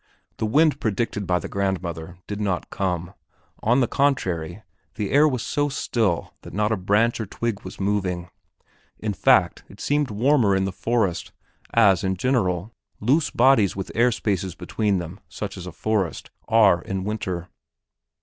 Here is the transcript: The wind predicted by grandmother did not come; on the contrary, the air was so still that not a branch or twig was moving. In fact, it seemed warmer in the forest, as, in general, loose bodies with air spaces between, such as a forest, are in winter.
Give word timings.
The 0.37 0.47
wind 0.47 0.79
predicted 0.79 1.27
by 1.27 1.39
grandmother 1.41 2.17
did 2.25 2.41
not 2.41 2.71
come; 2.71 3.13
on 3.61 3.81
the 3.81 3.87
contrary, 3.87 4.63
the 4.95 5.11
air 5.11 5.27
was 5.27 5.43
so 5.43 5.69
still 5.69 6.33
that 6.41 6.55
not 6.55 6.71
a 6.71 6.75
branch 6.75 7.19
or 7.21 7.27
twig 7.27 7.61
was 7.61 7.79
moving. 7.79 8.31
In 8.97 9.13
fact, 9.13 9.63
it 9.69 9.79
seemed 9.79 10.09
warmer 10.09 10.55
in 10.55 10.65
the 10.65 10.71
forest, 10.71 11.31
as, 11.75 12.03
in 12.03 12.17
general, 12.17 12.71
loose 12.99 13.29
bodies 13.29 13.75
with 13.75 13.91
air 13.93 14.11
spaces 14.11 14.55
between, 14.55 15.19
such 15.29 15.55
as 15.55 15.67
a 15.67 15.71
forest, 15.71 16.31
are 16.47 16.81
in 16.81 17.03
winter. 17.03 17.49